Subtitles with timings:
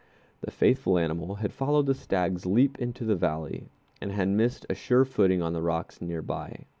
[0.41, 3.69] The faithful animal had followed the stag's leap into the valley,
[4.01, 6.65] and had missed a sure footing on the rocks near by.